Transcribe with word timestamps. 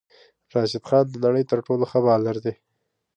راشد 0.53 0.83
خان 0.87 1.05
د 1.09 1.15
نړی 1.25 1.43
تر 1.51 1.57
ټولو 1.67 1.83
ښه 1.91 1.99
بالر 2.05 2.37
دی 2.45 2.53